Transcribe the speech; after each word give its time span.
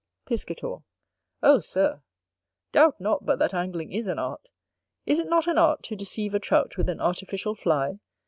Piscator. 0.25 0.77
O, 1.43 1.59
Sir, 1.59 2.01
doubt 2.71 2.99
not 2.99 3.23
but 3.23 3.37
that 3.37 3.53
Angling 3.53 3.93
is 3.93 4.07
an 4.07 4.17
art; 4.17 4.47
is 5.05 5.19
it 5.19 5.29
not 5.29 5.45
an 5.45 5.59
art 5.59 5.83
to 5.83 5.95
deceive 5.95 6.33
a 6.33 6.39
Trout 6.39 6.75
with 6.75 6.89
an 6.89 6.99
artificial 6.99 7.53
Fly? 7.53 7.99